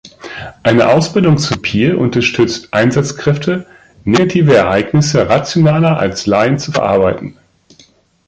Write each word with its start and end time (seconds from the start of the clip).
Eine 0.63 0.89
Ausbildung 0.89 1.37
zum 1.37 1.61
Peer 1.61 1.99
unterstützt 1.99 2.73
Einsatzkräfte, 2.73 3.67
negative 4.03 4.55
Ereignissen 4.55 5.19
rationaler 5.27 5.95
als 5.99 6.25
„Laien“ 6.25 6.57
zu 6.57 6.71
verarbeiten. 6.71 7.37